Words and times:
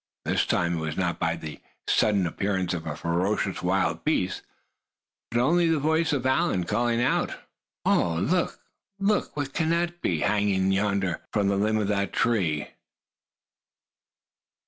This 0.25 0.47
time 0.47 0.77
it 0.77 0.79
was 0.79 0.97
not 0.97 1.19
by 1.19 1.35
the 1.35 1.61
sudden 1.87 2.25
appearance 2.25 2.73
of 2.73 2.87
a 2.87 2.95
ferocious 2.95 3.61
wild 3.61 4.03
beast, 4.03 4.41
but 5.29 5.39
only 5.39 5.69
the 5.69 5.77
voice 5.77 6.11
of 6.11 6.25
Allan 6.25 6.63
calling 6.63 6.99
out: 6.99 7.35
"Oh! 7.85 8.15
look! 8.15 8.59
look! 8.97 9.37
whatever 9.37 9.53
can 9.53 9.69
that 9.69 10.01
be, 10.01 10.21
hanging 10.21 10.71
yonder 10.71 11.21
from 11.31 11.49
the 11.49 11.55
limb 11.55 11.77
of 11.77 11.87
that 11.89 12.13
tree?" 12.13 12.69